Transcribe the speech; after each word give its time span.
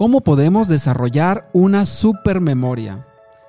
¿Cómo 0.00 0.22
podemos 0.22 0.66
desarrollar 0.66 1.50
una 1.52 1.84
supermemoria? 1.84 3.06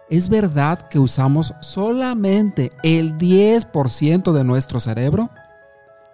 ¿Es 0.10 0.28
verdad 0.28 0.90
que 0.90 1.00
usamos 1.00 1.54
solamente 1.62 2.72
el 2.84 3.18
10% 3.18 4.34
de 4.34 4.44
nuestro 4.44 4.82
cerebro? 4.82 5.30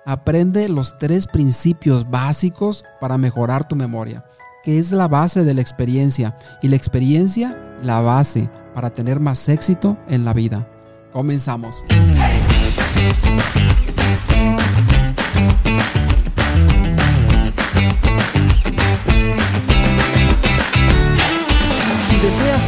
Aprende 0.06 0.70
los 0.70 0.96
tres 1.00 1.26
principios 1.26 2.08
básicos 2.08 2.86
para 3.02 3.18
mejorar 3.18 3.68
tu 3.68 3.76
memoria, 3.76 4.26
que 4.64 4.78
es 4.78 4.92
la 4.92 5.08
base 5.08 5.44
de 5.44 5.56
la 5.56 5.62
experiencia 5.62 6.38
y 6.62 6.68
la 6.68 6.76
experiencia 6.76 7.58
la 7.82 8.02
base 8.02 8.48
para 8.76 8.92
tener 8.92 9.20
más 9.20 9.50
éxito 9.50 9.98
en 10.08 10.24
la 10.24 10.34
vida. 10.34 10.68
Comenzamos. 11.14 11.84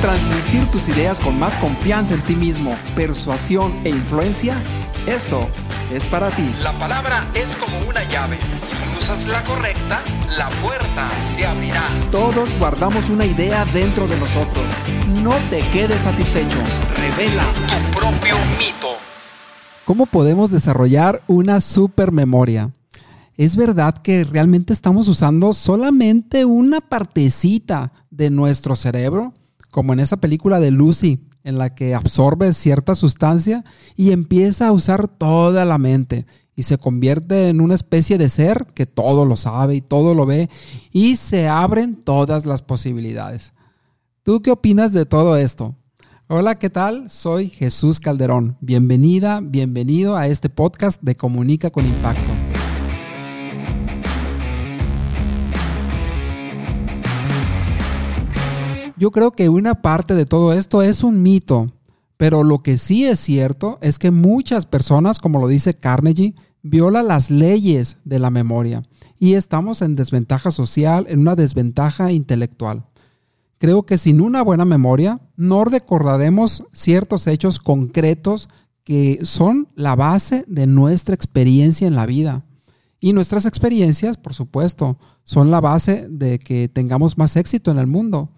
Transmitir 0.01 0.65
tus 0.71 0.87
ideas 0.87 1.19
con 1.19 1.37
más 1.37 1.55
confianza 1.57 2.13
en 2.13 2.21
ti 2.21 2.35
mismo, 2.35 2.75
persuasión 2.95 3.73
e 3.83 3.89
influencia, 3.89 4.55
esto 5.05 5.47
es 5.93 6.05
para 6.05 6.29
ti. 6.29 6.55
La 6.61 6.71
palabra 6.73 7.27
es 7.33 7.55
como 7.55 7.77
una 7.87 8.03
llave. 8.07 8.37
Si 8.61 8.99
usas 8.99 9.25
la 9.27 9.43
correcta, 9.43 9.99
la 10.37 10.49
puerta 10.61 11.09
se 11.35 11.45
abrirá. 11.45 11.83
Todos 12.11 12.57
guardamos 12.57 13.09
una 13.09 13.25
idea 13.25 13.65
dentro 13.65 14.07
de 14.07 14.17
nosotros. 14.17 14.65
No 15.07 15.35
te 15.49 15.59
quedes 15.71 16.01
satisfecho. 16.01 16.57
Revela 16.95 17.43
tu 17.67 17.99
propio 17.99 18.35
mito. 18.57 18.87
¿Cómo 19.85 20.05
podemos 20.05 20.51
desarrollar 20.51 21.21
una 21.27 21.59
supermemoria? 21.61 22.71
Es 23.37 23.55
verdad 23.55 23.97
que 23.97 24.23
realmente 24.23 24.73
estamos 24.73 25.07
usando 25.07 25.53
solamente 25.53 26.45
una 26.45 26.81
partecita 26.81 27.91
de 28.19 28.29
nuestro 28.29 28.75
cerebro 28.75 29.33
como 29.71 29.93
en 29.93 30.01
esa 30.01 30.17
película 30.17 30.59
de 30.59 30.71
Lucy, 30.71 31.21
en 31.43 31.57
la 31.57 31.73
que 31.73 31.95
absorbe 31.95 32.51
cierta 32.51 32.93
sustancia 32.93 33.63
y 33.95 34.11
empieza 34.11 34.67
a 34.67 34.71
usar 34.73 35.07
toda 35.07 35.63
la 35.63 35.77
mente 35.77 36.25
y 36.53 36.63
se 36.63 36.77
convierte 36.77 37.47
en 37.47 37.61
una 37.61 37.75
especie 37.75 38.17
de 38.17 38.27
ser 38.27 38.67
que 38.73 38.85
todo 38.85 39.25
lo 39.25 39.37
sabe 39.37 39.75
y 39.75 39.81
todo 39.81 40.15
lo 40.15 40.25
ve 40.25 40.49
y 40.91 41.15
se 41.15 41.47
abren 41.47 41.95
todas 41.95 42.45
las 42.45 42.61
posibilidades. 42.61 43.53
¿Tú 44.23 44.41
qué 44.41 44.51
opinas 44.51 44.91
de 44.91 45.05
todo 45.05 45.37
esto? 45.37 45.75
Hola, 46.27 46.59
¿qué 46.59 46.69
tal? 46.69 47.09
Soy 47.09 47.49
Jesús 47.49 48.01
Calderón. 48.01 48.57
Bienvenida, 48.59 49.39
bienvenido 49.41 50.17
a 50.17 50.27
este 50.27 50.49
podcast 50.49 51.01
de 51.01 51.15
Comunica 51.15 51.69
con 51.69 51.85
Impacto. 51.85 52.48
Yo 58.99 59.11
creo 59.11 59.31
que 59.31 59.47
una 59.47 59.75
parte 59.75 60.13
de 60.13 60.25
todo 60.25 60.51
esto 60.51 60.81
es 60.81 61.05
un 61.05 61.21
mito, 61.21 61.71
pero 62.17 62.43
lo 62.43 62.61
que 62.61 62.77
sí 62.77 63.05
es 63.05 63.17
cierto 63.17 63.79
es 63.81 63.97
que 63.97 64.11
muchas 64.11 64.65
personas, 64.65 65.19
como 65.19 65.39
lo 65.39 65.47
dice 65.47 65.73
Carnegie, 65.73 66.35
violan 66.63 67.07
las 67.07 67.31
leyes 67.31 67.95
de 68.03 68.19
la 68.19 68.29
memoria 68.29 68.83
y 69.17 69.35
estamos 69.35 69.81
en 69.81 69.95
desventaja 69.95 70.51
social, 70.51 71.05
en 71.07 71.19
una 71.21 71.37
desventaja 71.37 72.11
intelectual. 72.11 72.87
Creo 73.57 73.83
que 73.83 73.97
sin 73.97 74.19
una 74.19 74.41
buena 74.41 74.65
memoria 74.65 75.21
no 75.37 75.63
recordaremos 75.63 76.65
ciertos 76.73 77.25
hechos 77.27 77.59
concretos 77.59 78.49
que 78.83 79.19
son 79.23 79.69
la 79.75 79.95
base 79.95 80.43
de 80.49 80.67
nuestra 80.67 81.15
experiencia 81.15 81.87
en 81.87 81.95
la 81.95 82.05
vida. 82.05 82.43
Y 82.99 83.13
nuestras 83.13 83.45
experiencias, 83.45 84.17
por 84.17 84.33
supuesto, 84.33 84.97
son 85.23 85.51
la 85.51 85.61
base 85.61 86.05
de 86.09 86.37
que 86.37 86.67
tengamos 86.67 87.17
más 87.17 87.37
éxito 87.37 87.71
en 87.71 87.79
el 87.79 87.87
mundo 87.87 88.33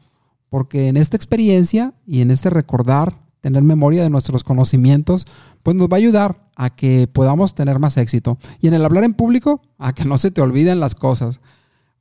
porque 0.52 0.90
en 0.90 0.98
esta 0.98 1.16
experiencia 1.16 1.94
y 2.06 2.20
en 2.20 2.30
este 2.30 2.50
recordar, 2.50 3.18
tener 3.40 3.64
memoria 3.64 4.04
de 4.04 4.10
nuestros 4.10 4.44
conocimientos, 4.44 5.26
pues 5.64 5.78
nos 5.78 5.88
va 5.88 5.94
a 5.94 6.00
ayudar 6.00 6.46
a 6.58 6.76
que 6.76 7.08
podamos 7.08 7.56
tener 7.56 7.80
más 7.80 7.96
éxito. 7.96 8.38
Y 8.60 8.68
en 8.68 8.74
el 8.74 8.84
hablar 8.84 9.06
en 9.06 9.14
público, 9.14 9.62
a 9.78 9.94
que 9.94 10.04
no 10.04 10.18
se 10.18 10.30
te 10.30 10.42
olviden 10.42 10.82
las 10.82 10.94
cosas. 10.94 11.40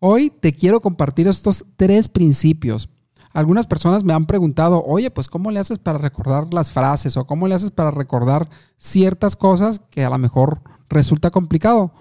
Hoy 0.00 0.30
te 0.30 0.52
quiero 0.52 0.80
compartir 0.80 1.28
estos 1.28 1.64
tres 1.76 2.08
principios. 2.08 2.88
Algunas 3.32 3.68
personas 3.68 4.02
me 4.02 4.14
han 4.14 4.26
preguntado, 4.26 4.82
oye, 4.84 5.12
pues 5.12 5.28
¿cómo 5.28 5.52
le 5.52 5.60
haces 5.60 5.78
para 5.78 5.98
recordar 5.98 6.52
las 6.52 6.72
frases 6.72 7.16
o 7.16 7.28
cómo 7.28 7.46
le 7.46 7.54
haces 7.54 7.70
para 7.70 7.92
recordar 7.92 8.48
ciertas 8.78 9.36
cosas 9.36 9.80
que 9.90 10.04
a 10.04 10.10
lo 10.10 10.18
mejor 10.18 10.60
resulta 10.88 11.30
complicado? 11.30 11.92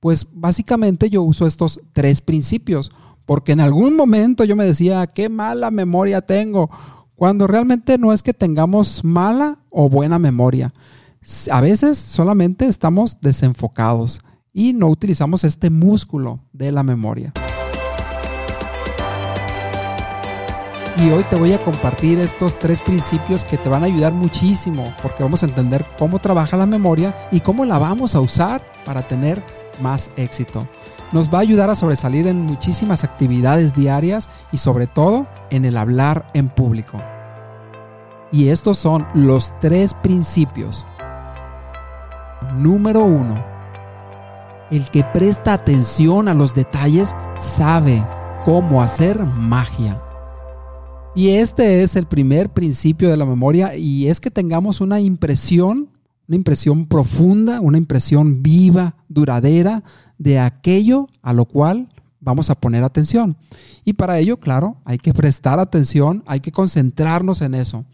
Pues 0.00 0.26
básicamente 0.32 1.10
yo 1.10 1.20
uso 1.20 1.46
estos 1.46 1.82
tres 1.92 2.22
principios 2.22 2.90
porque 3.28 3.52
en 3.52 3.60
algún 3.60 3.94
momento 3.94 4.42
yo 4.44 4.56
me 4.56 4.64
decía, 4.64 5.06
qué 5.06 5.28
mala 5.28 5.70
memoria 5.70 6.22
tengo, 6.22 6.70
cuando 7.14 7.46
realmente 7.46 7.98
no 7.98 8.14
es 8.14 8.22
que 8.22 8.32
tengamos 8.32 9.04
mala 9.04 9.58
o 9.68 9.90
buena 9.90 10.18
memoria. 10.18 10.72
A 11.50 11.60
veces 11.60 11.98
solamente 11.98 12.64
estamos 12.64 13.20
desenfocados 13.20 14.20
y 14.54 14.72
no 14.72 14.86
utilizamos 14.86 15.44
este 15.44 15.68
músculo 15.68 16.40
de 16.54 16.72
la 16.72 16.82
memoria. 16.82 17.34
Y 20.96 21.10
hoy 21.10 21.22
te 21.24 21.36
voy 21.36 21.52
a 21.52 21.62
compartir 21.62 22.20
estos 22.20 22.58
tres 22.58 22.80
principios 22.80 23.44
que 23.44 23.58
te 23.58 23.68
van 23.68 23.82
a 23.82 23.86
ayudar 23.86 24.14
muchísimo 24.14 24.94
porque 25.02 25.22
vamos 25.22 25.42
a 25.42 25.46
entender 25.46 25.84
cómo 25.98 26.18
trabaja 26.18 26.56
la 26.56 26.64
memoria 26.64 27.14
y 27.30 27.40
cómo 27.40 27.66
la 27.66 27.76
vamos 27.76 28.14
a 28.14 28.20
usar 28.20 28.62
para 28.86 29.02
tener 29.02 29.44
más 29.80 30.10
éxito 30.16 30.66
nos 31.12 31.32
va 31.32 31.38
a 31.38 31.42
ayudar 31.42 31.70
a 31.70 31.74
sobresalir 31.74 32.26
en 32.26 32.40
muchísimas 32.42 33.04
actividades 33.04 33.74
diarias 33.74 34.28
y 34.52 34.58
sobre 34.58 34.86
todo 34.86 35.26
en 35.50 35.64
el 35.64 35.76
hablar 35.76 36.26
en 36.34 36.48
público. 36.48 37.00
Y 38.30 38.48
estos 38.48 38.78
son 38.78 39.06
los 39.14 39.58
tres 39.58 39.94
principios. 39.94 40.84
Número 42.54 43.04
uno. 43.04 43.42
El 44.70 44.90
que 44.90 45.02
presta 45.02 45.54
atención 45.54 46.28
a 46.28 46.34
los 46.34 46.54
detalles 46.54 47.16
sabe 47.38 48.06
cómo 48.44 48.82
hacer 48.82 49.18
magia. 49.24 50.02
Y 51.14 51.30
este 51.30 51.82
es 51.82 51.96
el 51.96 52.06
primer 52.06 52.50
principio 52.50 53.08
de 53.08 53.16
la 53.16 53.24
memoria 53.24 53.76
y 53.76 54.08
es 54.08 54.20
que 54.20 54.30
tengamos 54.30 54.82
una 54.82 55.00
impresión, 55.00 55.88
una 56.28 56.36
impresión 56.36 56.86
profunda, 56.86 57.60
una 57.60 57.78
impresión 57.78 58.42
viva, 58.42 58.94
duradera 59.08 59.82
de 60.18 60.38
aquello 60.38 61.08
a 61.22 61.32
lo 61.32 61.46
cual 61.46 61.88
vamos 62.20 62.50
a 62.50 62.54
poner 62.54 62.84
atención. 62.84 63.36
Y 63.84 63.94
para 63.94 64.18
ello, 64.18 64.36
claro, 64.36 64.76
hay 64.84 64.98
que 64.98 65.14
prestar 65.14 65.58
atención, 65.58 66.22
hay 66.26 66.40
que 66.40 66.52
concentrarnos 66.52 67.40
en 67.40 67.54
eso. 67.54 67.84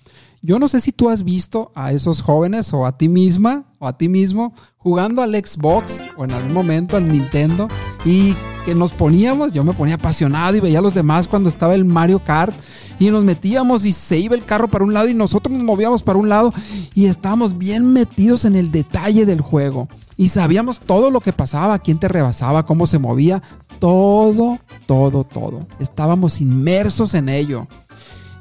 Yo 0.43 0.59
no 0.59 0.69
sé 0.69 0.81
si 0.81 0.93
tú 0.93 1.09
has 1.09 1.23
visto 1.23 1.73
a 1.75 1.93
esos 1.93 2.21
jóvenes 2.21 2.75
o 2.75 2.85
a 2.85 2.99
ti 2.99 3.09
misma 3.09 3.65
o 3.79 3.87
a 3.87 3.97
ti 3.97 4.09
mismo 4.09 4.53
jugando 4.77 5.23
al 5.23 5.33
Xbox 5.33 6.03
o 6.19 6.25
en 6.25 6.33
algún 6.33 6.53
momento 6.53 6.99
al 6.99 7.11
Nintendo 7.11 7.69
y 8.05 8.35
que 8.67 8.75
nos 8.75 8.93
poníamos, 8.93 9.53
yo 9.53 9.65
me 9.65 9.73
ponía 9.73 9.95
apasionado 9.95 10.57
y 10.57 10.61
veía 10.61 10.81
a 10.81 10.83
los 10.83 10.93
demás 10.93 11.29
cuando 11.29 11.49
estaba 11.49 11.75
el 11.75 11.85
Mario 11.85 12.19
Kart 12.19 12.55
y 12.99 13.11
nos 13.11 13.25
metíamos 13.25 13.85
y 13.85 13.93
se 13.93 14.19
iba 14.19 14.35
el 14.35 14.45
carro 14.45 14.69
para 14.69 14.85
un 14.85 14.95
lado 14.95 15.09
y 15.09 15.15
nosotros 15.15 15.53
nos 15.53 15.65
movíamos 15.65 16.03
para 16.03 16.19
un 16.19 16.29
lado 16.29 16.53
y 16.95 17.07
estábamos 17.07 17.59
bien 17.59 17.93
metidos 17.93 18.45
en 18.45 18.57
el 18.57 18.71
detalle 18.71 19.27
del 19.27 19.41
juego 19.41 19.89
y 20.17 20.29
sabíamos 20.29 20.81
todo 20.81 21.11
lo 21.11 21.21
que 21.21 21.33
pasaba, 21.33 21.79
quién 21.79 21.99
te 21.99 22.09
rebasaba, 22.09 22.67
cómo 22.67 22.87
se 22.87 22.99
movía, 22.99 23.43
todo, 23.79 24.59
todo, 24.87 25.25
todo. 25.25 25.67
Estábamos 25.81 26.41
inmersos 26.41 27.15
en 27.15 27.29
ello. 27.29 27.67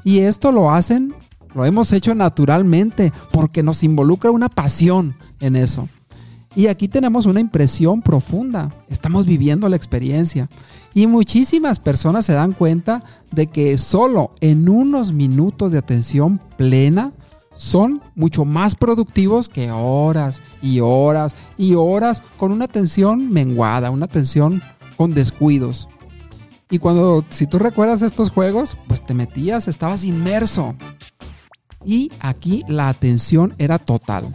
Y 0.04 0.20
esto 0.20 0.52
lo 0.52 0.70
hacen, 0.70 1.14
lo 1.54 1.64
hemos 1.64 1.92
hecho 1.92 2.14
naturalmente 2.14 3.12
porque 3.32 3.62
nos 3.62 3.82
involucra 3.82 4.30
una 4.30 4.48
pasión 4.48 5.16
en 5.40 5.56
eso. 5.56 5.88
Y 6.56 6.68
aquí 6.68 6.88
tenemos 6.88 7.26
una 7.26 7.40
impresión 7.40 8.00
profunda, 8.00 8.72
estamos 8.88 9.26
viviendo 9.26 9.68
la 9.68 9.76
experiencia. 9.76 10.48
Y 10.94 11.08
muchísimas 11.08 11.80
personas 11.80 12.24
se 12.24 12.32
dan 12.32 12.52
cuenta 12.52 13.02
de 13.32 13.48
que 13.48 13.76
solo 13.78 14.30
en 14.40 14.68
unos 14.68 15.12
minutos 15.12 15.72
de 15.72 15.78
atención 15.78 16.40
plena 16.56 17.12
son 17.56 18.00
mucho 18.14 18.44
más 18.44 18.74
productivos 18.74 19.48
que 19.48 19.70
horas 19.70 20.40
y 20.62 20.80
horas 20.80 21.34
y 21.56 21.74
horas 21.74 22.22
con 22.36 22.52
una 22.52 22.66
atención 22.66 23.30
menguada, 23.30 23.90
una 23.90 24.06
atención 24.06 24.62
con 24.96 25.14
descuidos. 25.14 25.88
Y 26.70 26.78
cuando, 26.78 27.24
si 27.28 27.46
tú 27.46 27.58
recuerdas 27.58 28.02
estos 28.02 28.30
juegos, 28.30 28.76
pues 28.88 29.04
te 29.04 29.14
metías, 29.14 29.68
estabas 29.68 30.04
inmerso. 30.04 30.74
Y 31.84 32.10
aquí 32.20 32.64
la 32.68 32.88
atención 32.88 33.54
era 33.58 33.78
total. 33.78 34.28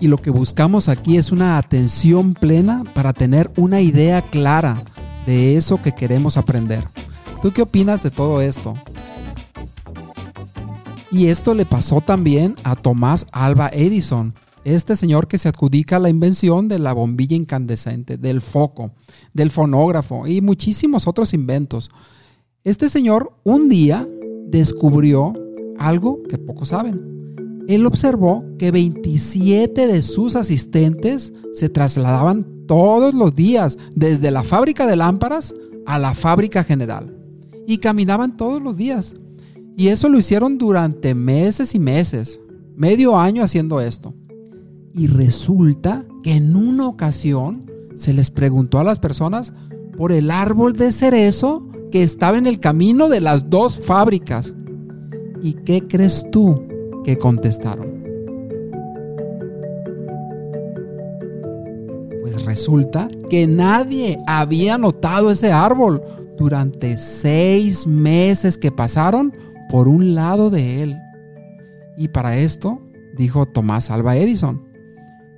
Y 0.00 0.08
lo 0.08 0.16
que 0.16 0.30
buscamos 0.30 0.88
aquí 0.88 1.18
es 1.18 1.30
una 1.30 1.58
atención 1.58 2.32
plena 2.32 2.84
para 2.94 3.12
tener 3.12 3.50
una 3.56 3.82
idea 3.82 4.22
clara 4.22 4.82
de 5.26 5.56
eso 5.56 5.80
que 5.80 5.92
queremos 5.92 6.38
aprender. 6.38 6.84
¿Tú 7.42 7.52
qué 7.52 7.62
opinas 7.62 8.02
de 8.02 8.10
todo 8.10 8.40
esto? 8.40 8.74
Y 11.12 11.26
esto 11.26 11.54
le 11.54 11.66
pasó 11.66 12.00
también 12.00 12.54
a 12.62 12.76
Tomás 12.76 13.26
Alba 13.32 13.68
Edison, 13.72 14.34
Este 14.62 14.94
señor 14.94 15.26
que 15.26 15.38
se 15.38 15.48
adjudica 15.48 15.98
la 15.98 16.10
invención 16.10 16.68
de 16.68 16.78
la 16.78 16.92
bombilla 16.92 17.34
incandescente, 17.34 18.18
del 18.18 18.42
foco, 18.42 18.92
del 19.32 19.50
fonógrafo 19.50 20.26
y 20.26 20.42
muchísimos 20.42 21.08
otros 21.08 21.32
inventos. 21.32 21.90
Este 22.62 22.90
señor 22.90 23.32
un 23.42 23.70
día 23.70 24.06
descubrió 24.46 25.32
algo 25.78 26.22
que 26.28 26.36
pocos 26.36 26.68
saben. 26.68 27.19
Él 27.70 27.86
observó 27.86 28.44
que 28.58 28.72
27 28.72 29.86
de 29.86 30.02
sus 30.02 30.34
asistentes 30.34 31.32
se 31.52 31.68
trasladaban 31.68 32.44
todos 32.66 33.14
los 33.14 33.32
días 33.32 33.78
desde 33.94 34.32
la 34.32 34.42
fábrica 34.42 34.88
de 34.88 34.96
lámparas 34.96 35.54
a 35.86 36.00
la 36.00 36.16
fábrica 36.16 36.64
general 36.64 37.16
y 37.68 37.78
caminaban 37.78 38.36
todos 38.36 38.60
los 38.60 38.76
días. 38.76 39.14
Y 39.76 39.86
eso 39.86 40.08
lo 40.08 40.18
hicieron 40.18 40.58
durante 40.58 41.14
meses 41.14 41.76
y 41.76 41.78
meses, 41.78 42.40
medio 42.74 43.16
año 43.16 43.44
haciendo 43.44 43.80
esto. 43.80 44.14
Y 44.92 45.06
resulta 45.06 46.04
que 46.24 46.32
en 46.32 46.56
una 46.56 46.88
ocasión 46.88 47.70
se 47.94 48.12
les 48.12 48.32
preguntó 48.32 48.80
a 48.80 48.84
las 48.84 48.98
personas 48.98 49.52
por 49.96 50.10
el 50.10 50.32
árbol 50.32 50.72
de 50.72 50.90
cerezo 50.90 51.68
que 51.92 52.02
estaba 52.02 52.36
en 52.36 52.48
el 52.48 52.58
camino 52.58 53.08
de 53.08 53.20
las 53.20 53.48
dos 53.48 53.78
fábricas. 53.78 54.54
¿Y 55.40 55.52
qué 55.52 55.86
crees 55.86 56.26
tú 56.32 56.66
que 57.04 57.18
contestaron? 57.18 58.04
Pues 62.20 62.44
resulta 62.44 63.08
que 63.28 63.46
nadie 63.46 64.18
había 64.26 64.78
notado 64.78 65.30
ese 65.30 65.52
árbol 65.52 66.02
durante 66.36 66.96
seis 66.98 67.86
meses 67.86 68.56
que 68.56 68.72
pasaron 68.72 69.32
por 69.68 69.88
un 69.88 70.14
lado 70.14 70.50
de 70.50 70.82
él. 70.82 70.98
Y 71.96 72.08
para 72.08 72.36
esto, 72.36 72.80
dijo 73.16 73.46
Tomás 73.46 73.90
Alba 73.90 74.16
Edison, 74.16 74.64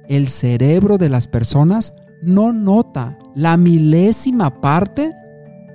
el 0.08 0.28
cerebro 0.28 0.98
de 0.98 1.08
las 1.08 1.26
personas 1.26 1.92
no 2.22 2.52
nota 2.52 3.18
la 3.34 3.56
milésima 3.56 4.60
parte 4.60 5.12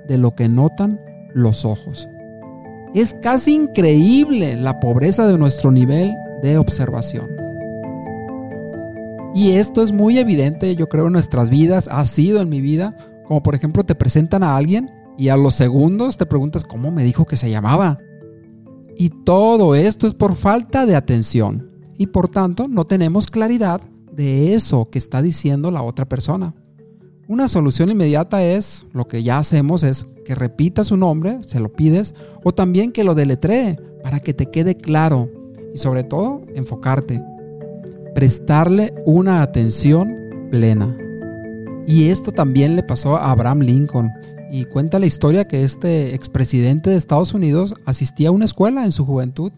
de 0.08 0.18
lo 0.18 0.34
que 0.34 0.48
notan 0.48 1.00
los 1.34 1.64
ojos. 1.64 2.08
Es 2.94 3.14
casi 3.22 3.54
increíble 3.54 4.56
la 4.56 4.80
pobreza 4.80 5.26
de 5.26 5.38
nuestro 5.38 5.70
nivel 5.70 6.14
de 6.42 6.58
observación. 6.58 7.28
Y 9.34 9.52
esto 9.52 9.82
es 9.82 9.92
muy 9.92 10.18
evidente, 10.18 10.74
yo 10.74 10.88
creo, 10.88 11.06
en 11.06 11.12
nuestras 11.12 11.50
vidas, 11.50 11.88
ha 11.90 12.04
sido 12.06 12.40
en 12.40 12.48
mi 12.48 12.60
vida, 12.60 12.96
como 13.26 13.42
por 13.42 13.54
ejemplo 13.54 13.84
te 13.84 13.94
presentan 13.94 14.42
a 14.42 14.56
alguien 14.56 14.90
y 15.16 15.28
a 15.28 15.36
los 15.36 15.54
segundos 15.54 16.16
te 16.16 16.26
preguntas 16.26 16.64
cómo 16.64 16.90
me 16.90 17.04
dijo 17.04 17.26
que 17.26 17.36
se 17.36 17.50
llamaba. 17.50 17.98
Y 18.96 19.10
todo 19.10 19.74
esto 19.74 20.06
es 20.06 20.14
por 20.14 20.34
falta 20.34 20.86
de 20.86 20.96
atención 20.96 21.70
y 21.98 22.08
por 22.08 22.28
tanto 22.28 22.66
no 22.68 22.84
tenemos 22.84 23.26
claridad 23.26 23.80
de 24.12 24.54
eso 24.54 24.88
que 24.90 24.98
está 24.98 25.22
diciendo 25.22 25.70
la 25.70 25.82
otra 25.82 26.08
persona. 26.08 26.54
Una 27.28 27.46
solución 27.46 27.90
inmediata 27.90 28.42
es, 28.42 28.86
lo 28.94 29.06
que 29.06 29.22
ya 29.22 29.36
hacemos 29.36 29.82
es 29.82 30.06
que 30.24 30.34
repita 30.34 30.82
su 30.82 30.96
nombre, 30.96 31.40
se 31.46 31.60
lo 31.60 31.70
pides, 31.70 32.14
o 32.42 32.54
también 32.54 32.90
que 32.90 33.04
lo 33.04 33.14
deletree 33.14 33.78
para 34.02 34.20
que 34.20 34.32
te 34.32 34.46
quede 34.46 34.78
claro 34.78 35.28
y 35.74 35.76
sobre 35.76 36.04
todo 36.04 36.40
enfocarte, 36.54 37.22
prestarle 38.14 38.94
una 39.04 39.42
atención 39.42 40.48
plena. 40.50 40.96
Y 41.86 42.08
esto 42.08 42.32
también 42.32 42.76
le 42.76 42.82
pasó 42.82 43.18
a 43.18 43.30
Abraham 43.30 43.60
Lincoln. 43.60 44.10
Y 44.50 44.64
cuenta 44.64 44.98
la 44.98 45.04
historia 45.04 45.46
que 45.46 45.64
este 45.64 46.14
expresidente 46.14 46.88
de 46.88 46.96
Estados 46.96 47.34
Unidos 47.34 47.74
asistía 47.84 48.30
a 48.30 48.32
una 48.32 48.46
escuela 48.46 48.86
en 48.86 48.92
su 48.92 49.04
juventud 49.04 49.52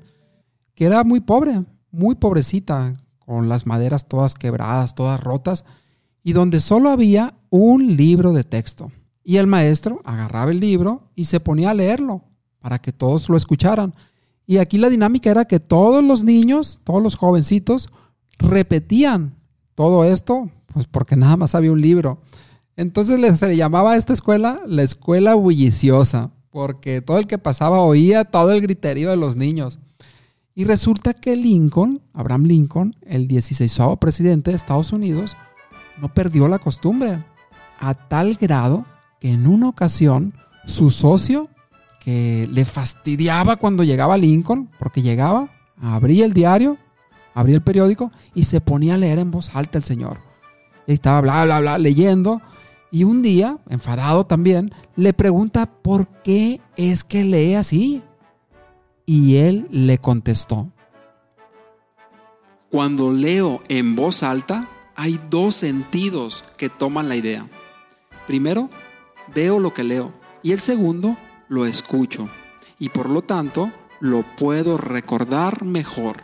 que 0.75 0.87
era 0.87 1.05
muy 1.05 1.21
pobre, 1.21 1.63
muy 1.93 2.17
pobrecita, 2.17 2.95
con 3.25 3.49
las 3.49 3.65
maderas 3.65 4.09
todas 4.09 4.35
quebradas, 4.35 4.97
todas 4.97 5.21
rotas, 5.23 5.65
y 6.23 6.33
donde 6.33 6.61
solo 6.61 6.91
había 6.91 7.35
un 7.51 7.97
libro 7.97 8.33
de 8.33 8.45
texto. 8.45 8.91
Y 9.23 9.37
el 9.37 9.47
maestro 9.47 10.01
agarraba 10.05 10.51
el 10.51 10.61
libro 10.61 11.11
y 11.15 11.27
se 11.27 11.41
ponía 11.41 11.71
a 11.71 11.75
leerlo 11.75 12.23
para 12.61 12.81
que 12.81 12.93
todos 12.93 13.29
lo 13.29 13.37
escucharan. 13.37 13.95
Y 14.47 14.59
aquí 14.59 14.79
la 14.79 14.89
dinámica 14.89 15.31
era 15.31 15.45
que 15.45 15.61
todos 15.61 16.03
los 16.03 16.25
niños, 16.25 16.81
todos 16.85 17.03
los 17.03 17.15
jovencitos, 17.17 17.89
repetían 18.39 19.35
todo 19.75 20.05
esto, 20.05 20.51
pues 20.73 20.87
porque 20.87 21.17
nada 21.17 21.37
más 21.37 21.55
había 21.55 21.73
un 21.73 21.81
libro. 21.81 22.21
Entonces 22.77 23.39
se 23.39 23.47
le 23.47 23.57
llamaba 23.57 23.93
a 23.93 23.97
esta 23.97 24.13
escuela 24.13 24.61
la 24.67 24.83
escuela 24.83 25.35
bulliciosa, 25.35 26.31
porque 26.51 27.01
todo 27.01 27.19
el 27.19 27.27
que 27.27 27.39
pasaba 27.39 27.81
oía 27.81 28.25
todo 28.25 28.53
el 28.53 28.61
griterío 28.61 29.11
de 29.11 29.17
los 29.17 29.37
niños. 29.37 29.79
Y 30.55 30.65
resulta 30.65 31.15
que 31.15 31.37
Lincoln, 31.37 32.03
Abraham 32.13 32.45
Lincoln, 32.45 32.97
el 33.03 33.29
16 33.29 33.79
presidente 34.01 34.51
de 34.51 34.57
Estados 34.57 34.93
Unidos, 34.93 35.37
no 35.99 36.13
perdió 36.13 36.49
la 36.49 36.59
costumbre, 36.59 37.25
a 37.79 37.95
tal 37.95 38.35
grado 38.35 38.85
que 39.21 39.33
en 39.33 39.47
una 39.47 39.69
ocasión 39.69 40.35
su 40.67 40.91
socio, 40.91 41.49
que 42.01 42.49
le 42.51 42.65
fastidiaba 42.65 43.57
cuando 43.57 43.85
llegaba 43.85 44.17
Lincoln, 44.17 44.71
porque 44.79 45.03
llegaba, 45.03 45.51
abría 45.81 46.25
el 46.25 46.33
diario, 46.33 46.79
abría 47.35 47.57
el 47.57 47.63
periódico 47.63 48.11
y 48.35 48.45
se 48.45 48.61
ponía 48.61 48.95
a 48.95 48.99
leer 48.99 49.19
en 49.19 49.31
voz 49.31 49.55
alta 49.55 49.79
el 49.79 49.85
señor. 49.85 50.19
Estaba 50.87 51.21
bla, 51.21 51.45
bla, 51.45 51.61
bla, 51.61 51.79
leyendo. 51.79 52.41
Y 52.91 53.05
un 53.05 53.23
día, 53.23 53.59
enfadado 53.69 54.25
también, 54.25 54.75
le 54.97 55.13
pregunta 55.13 55.67
por 55.67 56.09
qué 56.23 56.61
es 56.77 57.05
que 57.05 57.25
lee 57.25 57.55
así. 57.55 58.03
Y 59.07 59.37
él 59.37 59.69
le 59.71 59.99
contestó, 59.99 60.71
cuando 62.71 63.11
leo 63.11 63.63
en 63.69 63.97
voz 63.97 64.23
alta, 64.23 64.69
hay 65.01 65.19
dos 65.31 65.55
sentidos 65.55 66.45
que 66.59 66.69
toman 66.69 67.09
la 67.09 67.17
idea. 67.17 67.49
Primero, 68.27 68.69
veo 69.35 69.59
lo 69.59 69.73
que 69.73 69.83
leo 69.83 70.13
y 70.43 70.53
el 70.53 70.61
segundo, 70.61 71.17
lo 71.49 71.65
escucho 71.65 72.29
y 72.79 72.91
por 72.91 73.09
lo 73.09 73.23
tanto 73.23 73.73
lo 74.01 74.23
puedo 74.37 74.77
recordar 74.77 75.65
mejor. 75.65 76.19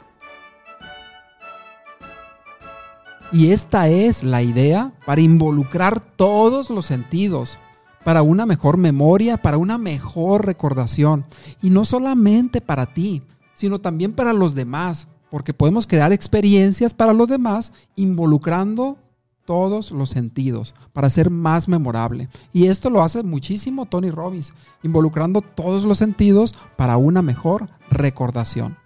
Y 3.33 3.51
esta 3.51 3.89
es 3.89 4.23
la 4.23 4.43
idea 4.43 4.93
para 5.07 5.23
involucrar 5.23 5.99
todos 5.99 6.69
los 6.69 6.85
sentidos, 6.85 7.59
para 8.05 8.21
una 8.21 8.45
mejor 8.45 8.77
memoria, 8.77 9.39
para 9.39 9.57
una 9.57 9.79
mejor 9.79 10.45
recordación. 10.45 11.25
Y 11.63 11.71
no 11.71 11.87
solamente 11.87 12.61
para 12.61 12.93
ti, 12.93 13.23
sino 13.55 13.79
también 13.79 14.13
para 14.13 14.35
los 14.35 14.55
demás, 14.55 15.09
porque 15.31 15.55
podemos 15.55 15.87
crear 15.87 16.13
experiencias 16.13 16.95
para 16.95 17.13
los 17.13 17.29
demás 17.29 17.73
involucrando 17.97 18.99
todos 19.47 19.93
los 19.93 20.11
sentidos 20.11 20.75
para 20.93 21.09
ser 21.09 21.31
más 21.31 21.69
memorable. 21.69 22.29
Y 22.53 22.67
esto 22.67 22.91
lo 22.91 23.03
hace 23.03 23.23
muchísimo 23.23 23.87
Tony 23.87 24.11
Robbins, 24.11 24.53
involucrando 24.83 25.41
todos 25.41 25.85
los 25.85 25.99
sentidos 25.99 26.55
para 26.77 26.99
una 26.99 27.23
mejor 27.23 27.69
recordación. 27.89 28.77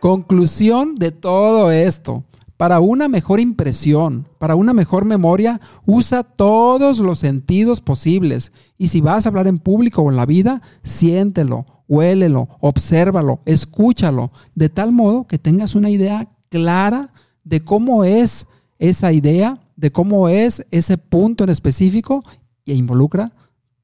Conclusión 0.00 0.94
de 0.94 1.10
todo 1.10 1.72
esto. 1.72 2.22
Para 2.56 2.80
una 2.80 3.06
mejor 3.06 3.38
impresión, 3.38 4.26
para 4.38 4.56
una 4.56 4.72
mejor 4.72 5.04
memoria, 5.04 5.60
usa 5.86 6.24
todos 6.24 6.98
los 6.98 7.20
sentidos 7.20 7.80
posibles. 7.80 8.50
Y 8.76 8.88
si 8.88 9.00
vas 9.00 9.24
a 9.24 9.28
hablar 9.28 9.46
en 9.46 9.58
público 9.58 10.02
o 10.02 10.10
en 10.10 10.16
la 10.16 10.26
vida, 10.26 10.60
siéntelo, 10.82 11.66
huélelo, 11.88 12.48
obsérvalo, 12.60 13.40
escúchalo, 13.46 14.30
de 14.54 14.68
tal 14.68 14.92
modo 14.92 15.26
que 15.26 15.38
tengas 15.38 15.74
una 15.74 15.90
idea 15.90 16.28
clara 16.50 17.12
de 17.44 17.64
cómo 17.64 18.04
es 18.04 18.46
esa 18.78 19.12
idea, 19.12 19.58
de 19.76 19.90
cómo 19.90 20.28
es 20.28 20.64
ese 20.70 20.98
punto 20.98 21.44
en 21.44 21.50
específico 21.50 22.22
e 22.66 22.74
involucra 22.74 23.32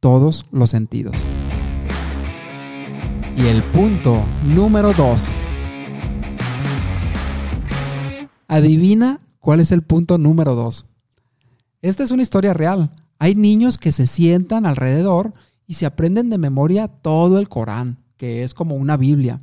todos 0.01 0.47
los 0.53 0.71
sentidos. 0.71 1.25
Y 3.37 3.47
el 3.47 3.63
punto 3.63 4.23
número 4.55 4.93
dos. 4.93 5.39
Adivina 8.47 9.21
cuál 9.41 9.61
es 9.61 9.73
el 9.73 9.83
punto 9.83 10.19
número 10.19 10.55
dos. 10.55 10.85
Esta 11.83 12.03
es 12.03 12.11
una 12.11 12.23
historia 12.23 12.53
real. 12.53 12.91
Hay 13.19 13.35
niños 13.35 13.79
que 13.79 13.93
se 13.93 14.07
sientan 14.07 14.67
alrededor 14.67 15.33
y 15.67 15.75
se 15.75 15.87
aprenden 15.87 16.31
de 16.31 16.39
memoria 16.39 16.89
todo 16.89 17.39
el 17.39 17.49
Corán, 17.49 17.97
que 18.17 18.43
es 18.43 18.55
como 18.55 18.77
una 18.77 18.97
Biblia. 18.97 19.41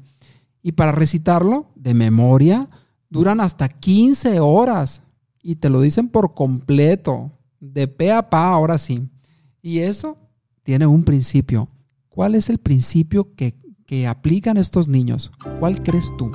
Y 0.63 0.73
para 0.73 0.91
recitarlo 0.91 1.67
de 1.75 1.93
memoria 1.93 2.67
duran 3.09 3.39
hasta 3.41 3.69
15 3.69 4.39
horas 4.39 5.01
y 5.41 5.55
te 5.55 5.69
lo 5.69 5.81
dicen 5.81 6.07
por 6.07 6.33
completo, 6.33 7.31
de 7.59 7.87
pe 7.87 8.11
a 8.11 8.29
pa, 8.29 8.49
ahora 8.49 8.77
sí. 8.77 9.07
Y 9.61 9.79
eso 9.79 10.17
tiene 10.63 10.85
un 10.85 11.03
principio. 11.03 11.67
¿Cuál 12.09 12.35
es 12.35 12.49
el 12.49 12.57
principio 12.57 13.33
que, 13.35 13.55
que 13.85 14.07
aplican 14.07 14.57
estos 14.57 14.87
niños? 14.87 15.31
¿Cuál 15.59 15.81
crees 15.81 16.11
tú? 16.17 16.31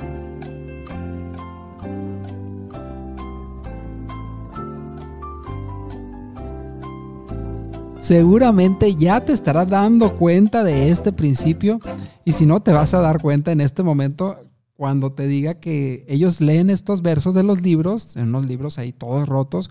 Seguramente 8.07 8.95
ya 8.95 9.25
te 9.25 9.33
estarás 9.33 9.69
dando 9.69 10.15
cuenta 10.15 10.63
de 10.63 10.91
este 10.91 11.13
principio 11.13 11.81
y 12.25 12.35
si 12.35 12.47
no 12.47 12.61
te 12.61 12.71
vas 12.71 12.95
a 12.95 13.01
dar 13.01 13.21
cuenta 13.21 13.51
en 13.51 13.61
este 13.61 13.83
momento 13.83 14.37
cuando 14.77 15.11
te 15.11 15.27
diga 15.27 15.55
que 15.55 16.05
ellos 16.07 16.41
leen 16.41 16.71
estos 16.71 17.03
versos 17.03 17.35
de 17.35 17.43
los 17.43 17.63
libros, 17.63 18.15
en 18.17 18.29
unos 18.29 18.47
libros 18.47 18.79
ahí 18.79 18.93
todos 18.93 19.29
rotos, 19.29 19.71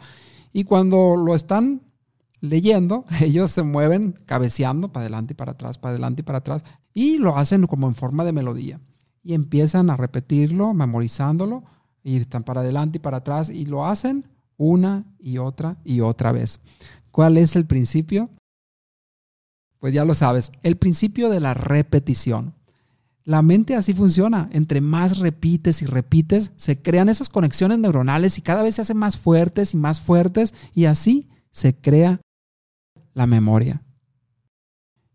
y 0.51 0.65
cuando 0.65 1.15
lo 1.15 1.33
están 1.33 1.79
leyendo, 2.41 3.05
ellos 3.21 3.51
se 3.51 3.63
mueven 3.63 4.19
cabeceando 4.25 4.89
para 4.89 5.03
adelante 5.03 5.31
y 5.31 5.37
para 5.37 5.53
atrás, 5.53 5.77
para 5.77 5.91
adelante 5.91 6.21
y 6.21 6.25
para 6.25 6.39
atrás, 6.39 6.65
y 6.93 7.17
lo 7.19 7.37
hacen 7.37 7.67
como 7.67 7.87
en 7.87 7.95
forma 7.95 8.25
de 8.25 8.33
melodía. 8.33 8.81
Y 9.23 9.33
empiezan 9.33 9.89
a 9.89 9.95
repetirlo, 9.95 10.73
memorizándolo, 10.73 11.63
y 12.03 12.17
están 12.17 12.43
para 12.43 12.59
adelante 12.59 12.97
y 12.97 13.01
para 13.01 13.17
atrás, 13.17 13.49
y 13.49 13.65
lo 13.65 13.85
hacen 13.85 14.25
una 14.57 15.05
y 15.19 15.37
otra 15.37 15.77
y 15.85 16.01
otra 16.01 16.33
vez. 16.33 16.59
¿Cuál 17.15 17.37
es 17.37 17.55
el 17.55 17.65
principio? 17.65 18.29
Pues 19.79 19.93
ya 19.93 20.03
lo 20.03 20.13
sabes, 20.13 20.51
el 20.63 20.75
principio 20.75 21.29
de 21.29 21.39
la 21.39 21.53
repetición. 21.53 22.53
La 23.23 23.41
mente 23.41 23.73
así 23.73 23.93
funciona. 23.93 24.49
Entre 24.51 24.81
más 24.81 25.19
repites 25.19 25.81
y 25.81 25.85
repites, 25.85 26.51
se 26.57 26.81
crean 26.81 27.07
esas 27.07 27.29
conexiones 27.29 27.79
neuronales 27.79 28.37
y 28.37 28.41
cada 28.41 28.63
vez 28.63 28.75
se 28.75 28.81
hacen 28.81 28.97
más 28.97 29.15
fuertes 29.15 29.73
y 29.73 29.77
más 29.77 30.01
fuertes 30.01 30.53
y 30.73 30.85
así 30.85 31.29
se 31.51 31.73
crea 31.73 32.19
la 33.13 33.27
memoria. 33.27 33.81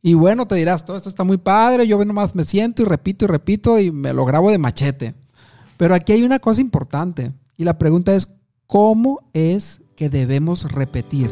Y 0.01 0.15
bueno, 0.15 0.47
te 0.47 0.55
dirás, 0.55 0.87
todo 0.87 0.97
esto 0.97 1.11
está 1.11 1.23
muy 1.23 1.37
padre, 1.37 1.87
yo 1.87 2.03
nomás 2.03 2.35
me 2.35 2.45
siento 2.45 2.81
y 2.81 2.87
repito 2.87 3.27
y 3.27 3.29
repito 3.29 3.79
y 3.79 3.91
me 3.91 4.15
lo 4.15 4.25
grabo 4.25 4.51
de 4.51 4.57
machete. 4.57 5.15
Pero 5.77 5.95
aquí 5.95 6.15
hay 6.15 6.23
una 6.23 6.39
cosa 6.39 6.63
importante 6.63 7.35
y 7.59 7.65
la 7.65 7.77
pregunta 7.77 8.15
es, 8.15 8.27
¿cómo 8.67 9.21
es 9.35 9.83
que 9.97 10.09
debemos 10.09 10.73
repetir? 10.73 11.29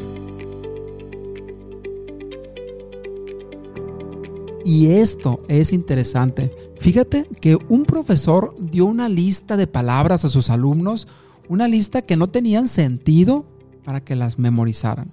Y 4.65 4.88
esto 4.88 5.41
es 5.49 5.73
interesante. 5.73 6.53
Fíjate 6.79 7.27
que 7.41 7.57
un 7.69 7.85
profesor 7.85 8.55
dio 8.59 8.87
una 8.87 9.09
lista 9.09 9.57
de 9.57 9.67
palabras 9.67 10.25
a 10.25 10.29
sus 10.29 10.50
alumnos, 10.50 11.09
una 11.49 11.69
lista 11.69 12.03
que 12.03 12.17
no 12.17 12.29
tenían 12.29 12.69
sentido 12.69 13.45
para 13.85 14.00
que 14.00 14.17
las 14.17 14.38
memorizaran. 14.38 15.12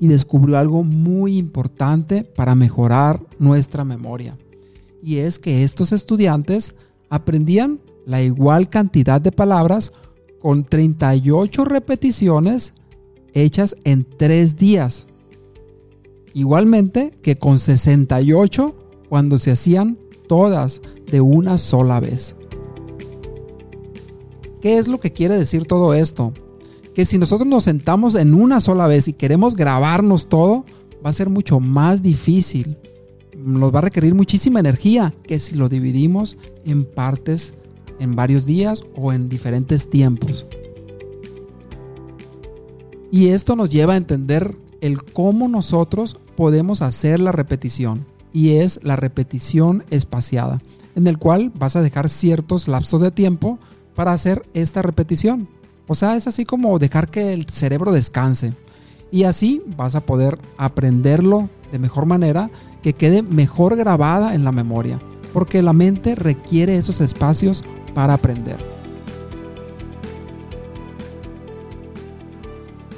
Y 0.00 0.06
descubrió 0.06 0.58
algo 0.58 0.84
muy 0.84 1.36
importante 1.36 2.22
para 2.22 2.54
mejorar 2.54 3.20
nuestra 3.38 3.84
memoria. 3.84 4.38
Y 5.02 5.16
es 5.16 5.38
que 5.38 5.64
estos 5.64 5.92
estudiantes 5.92 6.74
aprendían 7.10 7.80
la 8.06 8.22
igual 8.22 8.68
cantidad 8.68 9.20
de 9.20 9.32
palabras 9.32 9.92
con 10.40 10.64
38 10.64 11.64
repeticiones 11.64 12.72
hechas 13.34 13.76
en 13.84 14.04
3 14.04 14.56
días. 14.56 15.06
Igualmente 16.34 17.18
que 17.22 17.36
con 17.36 17.58
68 17.58 18.74
cuando 19.08 19.38
se 19.38 19.50
hacían 19.50 19.98
todas 20.28 20.80
de 21.10 21.20
una 21.20 21.58
sola 21.58 22.00
vez. 22.00 22.34
¿Qué 24.60 24.78
es 24.78 24.88
lo 24.88 25.00
que 25.00 25.12
quiere 25.12 25.38
decir 25.38 25.64
todo 25.66 25.94
esto? 25.94 26.32
Que 26.94 27.04
si 27.04 27.18
nosotros 27.18 27.48
nos 27.48 27.64
sentamos 27.64 28.14
en 28.14 28.34
una 28.34 28.60
sola 28.60 28.86
vez 28.86 29.08
y 29.08 29.12
queremos 29.12 29.54
grabarnos 29.56 30.28
todo, 30.28 30.64
va 31.04 31.10
a 31.10 31.14
ser 31.14 31.30
mucho 31.30 31.60
más 31.60 32.02
difícil. 32.02 32.76
Nos 33.36 33.72
va 33.72 33.78
a 33.78 33.82
requerir 33.82 34.14
muchísima 34.14 34.60
energía 34.60 35.14
que 35.22 35.38
si 35.38 35.54
lo 35.54 35.68
dividimos 35.68 36.36
en 36.64 36.84
partes 36.84 37.54
en 38.00 38.16
varios 38.16 38.46
días 38.46 38.84
o 38.96 39.12
en 39.12 39.28
diferentes 39.28 39.88
tiempos. 39.88 40.46
Y 43.10 43.28
esto 43.28 43.56
nos 43.56 43.70
lleva 43.70 43.94
a 43.94 43.96
entender 43.96 44.54
el 44.80 45.02
cómo 45.02 45.48
nosotros 45.48 46.16
podemos 46.36 46.82
hacer 46.82 47.20
la 47.20 47.32
repetición 47.32 48.06
y 48.32 48.56
es 48.56 48.80
la 48.82 48.96
repetición 48.96 49.84
espaciada, 49.90 50.60
en 50.94 51.06
el 51.06 51.18
cual 51.18 51.52
vas 51.58 51.76
a 51.76 51.82
dejar 51.82 52.08
ciertos 52.08 52.68
lapsos 52.68 53.00
de 53.00 53.10
tiempo 53.10 53.58
para 53.94 54.12
hacer 54.12 54.46
esta 54.54 54.82
repetición. 54.82 55.48
O 55.86 55.94
sea, 55.94 56.16
es 56.16 56.26
así 56.26 56.44
como 56.44 56.78
dejar 56.78 57.08
que 57.08 57.32
el 57.32 57.46
cerebro 57.48 57.92
descanse. 57.92 58.52
Y 59.10 59.24
así 59.24 59.62
vas 59.76 59.94
a 59.94 60.02
poder 60.02 60.38
aprenderlo 60.58 61.48
de 61.72 61.78
mejor 61.78 62.06
manera, 62.06 62.50
que 62.82 62.92
quede 62.92 63.22
mejor 63.22 63.76
grabada 63.76 64.34
en 64.34 64.44
la 64.44 64.52
memoria, 64.52 65.00
porque 65.32 65.62
la 65.62 65.72
mente 65.72 66.14
requiere 66.14 66.76
esos 66.76 67.00
espacios 67.00 67.64
para 67.94 68.14
aprender. 68.14 68.77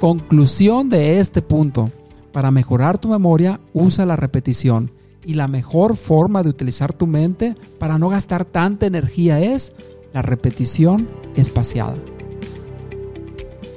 Conclusión 0.01 0.89
de 0.89 1.19
este 1.19 1.43
punto. 1.43 1.91
Para 2.31 2.49
mejorar 2.49 2.97
tu 2.97 3.09
memoria, 3.09 3.59
usa 3.71 4.03
la 4.03 4.15
repetición 4.15 4.89
y 5.23 5.35
la 5.35 5.47
mejor 5.47 5.95
forma 5.95 6.41
de 6.41 6.49
utilizar 6.49 6.91
tu 6.91 7.05
mente 7.05 7.53
para 7.77 7.99
no 7.99 8.09
gastar 8.09 8.43
tanta 8.43 8.87
energía 8.87 9.39
es 9.39 9.73
la 10.11 10.23
repetición 10.23 11.07
espaciada. 11.35 11.93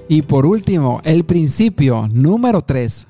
Y 0.08 0.22
por 0.22 0.46
último, 0.46 1.02
el 1.04 1.24
principio 1.24 2.08
número 2.08 2.62
3. 2.62 3.06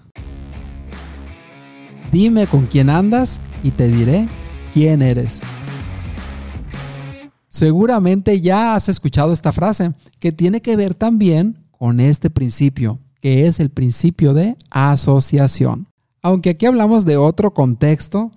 Dime 2.10 2.48
con 2.48 2.66
quién 2.66 2.90
andas 2.90 3.38
y 3.62 3.70
te 3.70 3.86
diré 3.86 4.26
quién 4.72 5.02
eres. 5.02 5.38
Seguramente 7.48 8.40
ya 8.40 8.74
has 8.74 8.88
escuchado 8.88 9.32
esta 9.32 9.52
frase 9.52 9.94
que 10.18 10.32
tiene 10.32 10.60
que 10.60 10.74
ver 10.74 10.96
también 10.96 11.64
con 11.78 12.00
este 12.00 12.30
principio, 12.30 12.98
que 13.24 13.46
es 13.46 13.58
el 13.58 13.70
principio 13.70 14.34
de 14.34 14.54
asociación. 14.68 15.88
Aunque 16.20 16.50
aquí 16.50 16.66
hablamos 16.66 17.06
de 17.06 17.16
otro 17.16 17.54
contexto, 17.54 18.30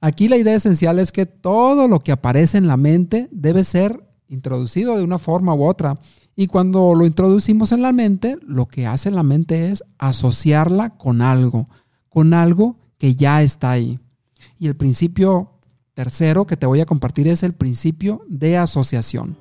aquí 0.00 0.26
la 0.26 0.36
idea 0.36 0.56
esencial 0.56 0.98
es 0.98 1.12
que 1.12 1.26
todo 1.26 1.86
lo 1.86 2.00
que 2.00 2.10
aparece 2.10 2.58
en 2.58 2.66
la 2.66 2.76
mente 2.76 3.28
debe 3.30 3.62
ser 3.62 4.04
introducido 4.26 4.96
de 4.96 5.04
una 5.04 5.20
forma 5.20 5.54
u 5.54 5.62
otra. 5.62 5.94
Y 6.34 6.48
cuando 6.48 6.92
lo 6.96 7.06
introducimos 7.06 7.70
en 7.70 7.82
la 7.82 7.92
mente, 7.92 8.36
lo 8.42 8.66
que 8.66 8.88
hace 8.88 9.12
la 9.12 9.22
mente 9.22 9.70
es 9.70 9.84
asociarla 9.96 10.96
con 10.96 11.22
algo, 11.22 11.64
con 12.08 12.34
algo 12.34 12.78
que 12.98 13.14
ya 13.14 13.42
está 13.42 13.70
ahí. 13.70 14.00
Y 14.58 14.66
el 14.66 14.74
principio 14.74 15.52
tercero 15.94 16.48
que 16.48 16.56
te 16.56 16.66
voy 16.66 16.80
a 16.80 16.86
compartir 16.86 17.28
es 17.28 17.44
el 17.44 17.52
principio 17.52 18.24
de 18.26 18.56
asociación. 18.56 19.36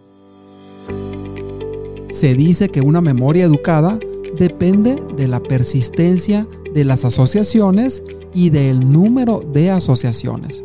Se 2.12 2.36
dice 2.36 2.70
que 2.70 2.82
una 2.82 3.02
memoria 3.02 3.46
educada 3.46 3.98
depende 4.38 5.02
de 5.16 5.28
la 5.28 5.42
persistencia 5.42 6.48
de 6.74 6.86
las 6.86 7.06
asociaciones 7.06 8.04
y 8.34 8.50
del 8.50 8.90
número 8.90 9.40
de 9.40 9.72
asociaciones. 9.72 10.64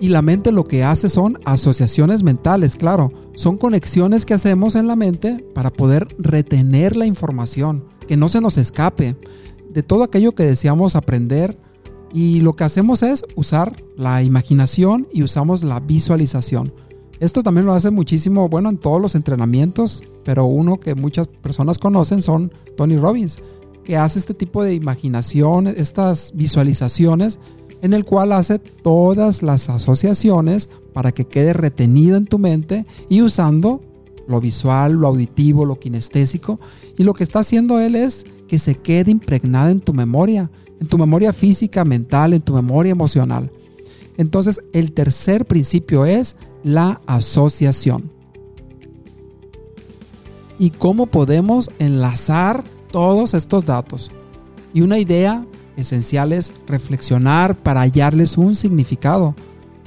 Y 0.00 0.08
la 0.08 0.22
mente 0.22 0.52
lo 0.52 0.64
que 0.64 0.84
hace 0.84 1.08
son 1.08 1.40
asociaciones 1.44 2.22
mentales, 2.22 2.76
claro, 2.76 3.10
son 3.34 3.56
conexiones 3.56 4.24
que 4.24 4.34
hacemos 4.34 4.76
en 4.76 4.86
la 4.86 4.94
mente 4.94 5.44
para 5.54 5.72
poder 5.72 6.06
retener 6.18 6.96
la 6.96 7.06
información, 7.06 7.84
que 8.06 8.16
no 8.16 8.28
se 8.28 8.40
nos 8.40 8.58
escape 8.58 9.16
de 9.70 9.82
todo 9.82 10.04
aquello 10.04 10.34
que 10.34 10.44
deseamos 10.44 10.94
aprender. 10.94 11.58
Y 12.12 12.40
lo 12.40 12.54
que 12.54 12.64
hacemos 12.64 13.02
es 13.02 13.24
usar 13.34 13.82
la 13.96 14.22
imaginación 14.22 15.08
y 15.12 15.22
usamos 15.22 15.64
la 15.64 15.80
visualización. 15.80 16.72
Esto 17.20 17.42
también 17.42 17.66
lo 17.66 17.74
hace 17.74 17.90
muchísimo, 17.90 18.48
bueno, 18.48 18.68
en 18.68 18.78
todos 18.78 19.00
los 19.00 19.14
entrenamientos, 19.14 20.02
pero 20.24 20.44
uno 20.44 20.78
que 20.78 20.94
muchas 20.94 21.26
personas 21.26 21.78
conocen 21.78 22.22
son 22.22 22.52
Tony 22.76 22.96
Robbins 22.96 23.38
que 23.88 23.96
hace 23.96 24.18
este 24.18 24.34
tipo 24.34 24.62
de 24.62 24.74
imaginación, 24.74 25.66
estas 25.66 26.32
visualizaciones, 26.34 27.38
en 27.80 27.94
el 27.94 28.04
cual 28.04 28.32
hace 28.32 28.58
todas 28.58 29.42
las 29.42 29.70
asociaciones 29.70 30.68
para 30.92 31.10
que 31.10 31.24
quede 31.24 31.54
retenido 31.54 32.18
en 32.18 32.26
tu 32.26 32.38
mente 32.38 32.84
y 33.08 33.22
usando 33.22 33.80
lo 34.26 34.42
visual, 34.42 34.92
lo 34.92 35.06
auditivo, 35.06 35.64
lo 35.64 35.78
kinestésico. 35.78 36.60
Y 36.98 37.02
lo 37.02 37.14
que 37.14 37.24
está 37.24 37.38
haciendo 37.38 37.80
él 37.80 37.94
es 37.94 38.26
que 38.46 38.58
se 38.58 38.74
quede 38.74 39.10
impregnada 39.10 39.70
en 39.70 39.80
tu 39.80 39.94
memoria, 39.94 40.50
en 40.82 40.86
tu 40.86 40.98
memoria 40.98 41.32
física, 41.32 41.82
mental, 41.86 42.34
en 42.34 42.42
tu 42.42 42.52
memoria 42.52 42.92
emocional. 42.92 43.50
Entonces, 44.18 44.60
el 44.74 44.92
tercer 44.92 45.46
principio 45.46 46.04
es 46.04 46.36
la 46.62 47.00
asociación. 47.06 48.10
¿Y 50.58 50.70
cómo 50.70 51.06
podemos 51.06 51.70
enlazar 51.78 52.64
todos 52.90 53.34
estos 53.34 53.64
datos. 53.64 54.10
Y 54.72 54.80
una 54.82 54.98
idea 54.98 55.44
esencial 55.76 56.32
es 56.32 56.52
reflexionar 56.66 57.54
para 57.54 57.82
hallarles 57.82 58.36
un 58.36 58.54
significado. 58.54 59.34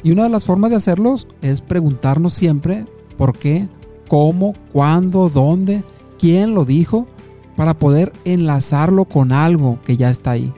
Y 0.03 0.11
una 0.11 0.23
de 0.23 0.29
las 0.29 0.45
formas 0.45 0.71
de 0.71 0.77
hacerlos 0.77 1.27
es 1.41 1.61
preguntarnos 1.61 2.33
siempre 2.33 2.85
por 3.17 3.37
qué, 3.37 3.67
cómo, 4.07 4.53
cuándo, 4.71 5.29
dónde, 5.29 5.83
quién 6.17 6.53
lo 6.55 6.65
dijo, 6.65 7.07
para 7.55 7.77
poder 7.77 8.11
enlazarlo 8.25 9.05
con 9.05 9.31
algo 9.31 9.79
que 9.85 9.97
ya 9.97 10.09
está 10.09 10.31
ahí. 10.31 10.51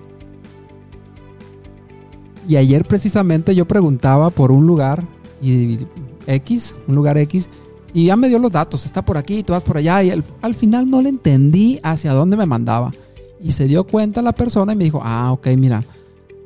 Y 2.48 2.58
ayer 2.58 2.86
precisamente 2.86 3.55
yo 3.55 3.65
preguntaba 3.65 4.29
por 4.29 4.51
un 4.51 4.67
lugar 4.67 5.03
y 5.41 5.79
X, 6.27 6.75
un 6.87 6.95
lugar 6.95 7.17
X, 7.17 7.49
y 7.93 8.05
ya 8.05 8.15
me 8.15 8.27
dio 8.27 8.39
los 8.39 8.51
datos, 8.51 8.85
está 8.85 9.03
por 9.03 9.17
aquí, 9.17 9.43
tú 9.43 9.53
vas 9.53 9.63
por 9.63 9.77
allá. 9.77 10.03
Y 10.03 10.09
al, 10.09 10.55
final 10.55 10.89
no 10.89 11.01
le 11.01 11.09
entendí 11.09 11.79
hacia 11.83 12.13
dónde 12.13 12.35
me 12.35 12.45
mandaba. 12.45 12.91
Y 13.41 13.51
se 13.51 13.67
dio 13.67 13.83
cuenta 13.83 14.21
la 14.21 14.31
persona 14.33 14.73
y 14.73 14.75
me 14.75 14.85
dijo, 14.85 15.01
ah, 15.03 15.31
ok, 15.31 15.47
mira, 15.57 15.83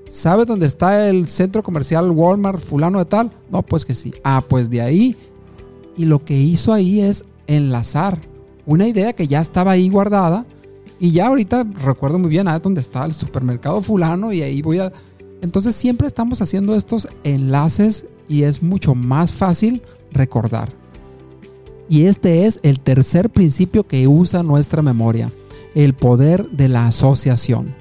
¿sabes 0.10 0.48
dónde 0.48 0.65
está 0.65 1.07
el 1.10 1.27
centro 1.27 1.63
comercial 1.63 2.12
Walmart 2.12 2.60
fulano 2.60 3.00
de 3.00 3.05
tal? 3.05 3.31
No, 3.50 3.62
pues 3.62 3.86
que 3.86 3.93
sí. 3.93 4.13
Ah, 4.24 4.43
pues 4.48 4.69
de 4.69 4.81
ahí 4.81 5.15
y 5.98 6.05
lo 6.05 6.24
que 6.24 6.39
hizo 6.39 6.72
ahí 6.72 7.01
es 7.01 7.25
enlazar 7.48 8.19
una 8.65 8.88
idea 8.88 9.13
que 9.13 9.27
ya 9.27 9.41
estaba 9.41 9.72
ahí 9.72 9.89
guardada 9.89 10.46
y 11.00 11.12
ya 11.12 11.27
ahorita 11.27 11.63
recuerdo 11.63 12.19
muy 12.19 12.29
bien 12.29 12.48
a 12.48 12.60
dónde 12.60 12.81
está 12.81 13.05
el 13.05 13.13
supermercado 13.13 13.81
fulano 13.81 14.31
y 14.31 14.41
ahí 14.41 14.62
voy 14.62 14.79
a... 14.79 14.91
Entonces 15.41 15.75
siempre 15.75 16.07
estamos 16.07 16.41
haciendo 16.41 16.75
estos 16.75 17.07
enlaces 17.24 18.05
y 18.27 18.43
es 18.43 18.62
mucho 18.62 18.96
más 18.96 19.34
fácil 19.34 19.81
recordar. 20.12 20.69
Y 21.89 22.05
este 22.05 22.46
es 22.46 22.60
el 22.63 22.79
tercer 22.79 23.29
principio 23.29 23.88
que 23.88 24.07
usa 24.07 24.43
nuestra 24.43 24.81
memoria, 24.81 25.31
el 25.74 25.93
poder 25.93 26.50
de 26.50 26.67
la 26.67 26.88
asociación. 26.88 27.74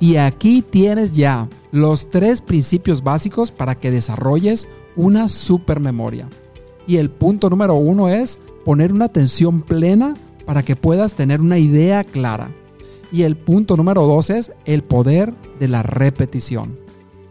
Y 0.00 0.16
aquí 0.16 0.62
tienes 0.62 1.14
ya 1.14 1.48
los 1.70 2.10
tres 2.10 2.40
principios 2.40 3.02
básicos 3.02 3.52
para 3.52 3.76
que 3.76 3.90
desarrolles 3.90 4.68
una 4.96 5.28
supermemoria. 5.28 6.28
Y 6.86 6.96
el 6.96 7.08
punto 7.10 7.48
número 7.48 7.74
uno 7.74 8.08
es 8.08 8.38
poner 8.64 8.92
una 8.92 9.06
atención 9.06 9.62
plena 9.62 10.14
para 10.44 10.62
que 10.62 10.76
puedas 10.76 11.14
tener 11.14 11.40
una 11.40 11.58
idea 11.58 12.04
clara. 12.04 12.50
Y 13.12 13.22
el 13.22 13.36
punto 13.36 13.76
número 13.76 14.06
dos 14.06 14.30
es 14.30 14.52
el 14.64 14.82
poder 14.82 15.32
de 15.60 15.68
la 15.68 15.82
repetición. 15.82 16.81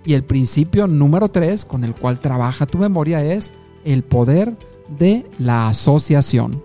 Y 0.05 0.13
el 0.13 0.23
principio 0.23 0.87
número 0.87 1.27
tres 1.27 1.65
con 1.65 1.83
el 1.83 1.95
cual 1.95 2.19
trabaja 2.19 2.65
tu 2.65 2.77
memoria 2.77 3.23
es 3.23 3.51
el 3.85 4.03
poder 4.03 4.57
de 4.97 5.25
la 5.37 5.67
asociación. 5.67 6.63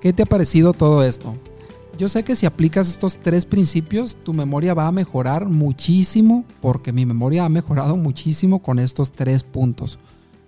¿Qué 0.00 0.12
te 0.12 0.22
ha 0.22 0.26
parecido 0.26 0.72
todo 0.72 1.02
esto? 1.02 1.34
Yo 1.96 2.08
sé 2.08 2.24
que 2.24 2.34
si 2.34 2.44
aplicas 2.44 2.88
estos 2.88 3.18
tres 3.18 3.46
principios, 3.46 4.16
tu 4.16 4.34
memoria 4.34 4.74
va 4.74 4.88
a 4.88 4.92
mejorar 4.92 5.46
muchísimo, 5.46 6.44
porque 6.60 6.92
mi 6.92 7.06
memoria 7.06 7.44
ha 7.44 7.48
mejorado 7.48 7.96
muchísimo 7.96 8.60
con 8.60 8.78
estos 8.80 9.12
tres 9.12 9.44
puntos. 9.44 9.98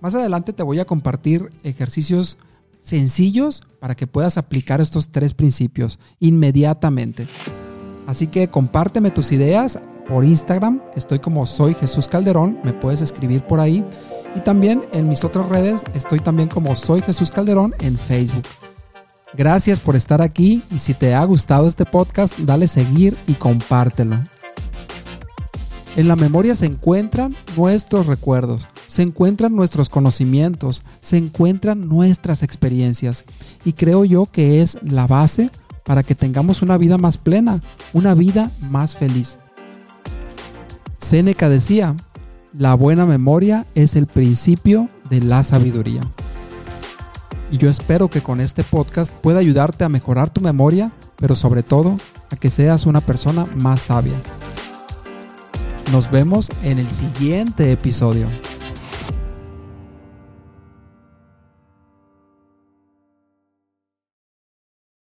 Más 0.00 0.14
adelante 0.14 0.52
te 0.52 0.64
voy 0.64 0.80
a 0.80 0.84
compartir 0.84 1.52
ejercicios 1.62 2.36
sencillos 2.80 3.62
para 3.80 3.94
que 3.94 4.06
puedas 4.06 4.38
aplicar 4.38 4.80
estos 4.80 5.10
tres 5.10 5.34
principios 5.34 5.98
inmediatamente. 6.20 7.26
Así 8.06 8.26
que 8.26 8.48
compárteme 8.48 9.10
tus 9.10 9.32
ideas 9.32 9.78
por 10.08 10.24
Instagram, 10.24 10.80
estoy 10.94 11.18
como 11.18 11.46
soy 11.46 11.74
Jesús 11.74 12.08
Calderón, 12.08 12.58
me 12.64 12.72
puedes 12.72 13.00
escribir 13.02 13.42
por 13.42 13.60
ahí. 13.60 13.84
Y 14.34 14.40
también 14.40 14.84
en 14.92 15.08
mis 15.08 15.24
otras 15.24 15.48
redes 15.48 15.82
estoy 15.94 16.20
también 16.20 16.48
como 16.48 16.76
soy 16.76 17.00
Jesús 17.02 17.30
Calderón 17.30 17.74
en 17.80 17.96
Facebook. 17.96 18.44
Gracias 19.34 19.80
por 19.80 19.96
estar 19.96 20.22
aquí 20.22 20.62
y 20.70 20.78
si 20.78 20.94
te 20.94 21.14
ha 21.14 21.24
gustado 21.24 21.66
este 21.66 21.84
podcast, 21.84 22.38
dale 22.38 22.68
seguir 22.68 23.16
y 23.26 23.34
compártelo. 23.34 24.16
En 25.96 26.08
la 26.08 26.16
memoria 26.16 26.54
se 26.54 26.66
encuentran 26.66 27.34
nuestros 27.56 28.06
recuerdos, 28.06 28.68
se 28.86 29.02
encuentran 29.02 29.56
nuestros 29.56 29.88
conocimientos, 29.88 30.82
se 31.00 31.16
encuentran 31.16 31.88
nuestras 31.88 32.42
experiencias 32.42 33.24
y 33.64 33.72
creo 33.72 34.04
yo 34.04 34.26
que 34.26 34.60
es 34.60 34.78
la 34.82 35.06
base 35.06 35.50
para 35.84 36.02
que 36.02 36.14
tengamos 36.14 36.62
una 36.62 36.76
vida 36.76 36.98
más 36.98 37.16
plena, 37.16 37.60
una 37.94 38.14
vida 38.14 38.50
más 38.70 38.96
feliz. 38.96 39.38
Séneca 41.06 41.48
decía, 41.48 41.94
la 42.52 42.74
buena 42.74 43.06
memoria 43.06 43.64
es 43.76 43.94
el 43.94 44.08
principio 44.08 44.88
de 45.08 45.20
la 45.20 45.44
sabiduría. 45.44 46.00
Y 47.52 47.58
yo 47.58 47.70
espero 47.70 48.08
que 48.08 48.22
con 48.22 48.40
este 48.40 48.64
podcast 48.64 49.14
pueda 49.14 49.38
ayudarte 49.38 49.84
a 49.84 49.88
mejorar 49.88 50.30
tu 50.30 50.40
memoria, 50.40 50.90
pero 51.14 51.36
sobre 51.36 51.62
todo 51.62 51.96
a 52.28 52.34
que 52.34 52.50
seas 52.50 52.86
una 52.86 53.00
persona 53.00 53.46
más 53.54 53.82
sabia. 53.82 54.20
Nos 55.92 56.10
vemos 56.10 56.50
en 56.64 56.80
el 56.80 56.90
siguiente 56.90 57.70
episodio. 57.70 58.26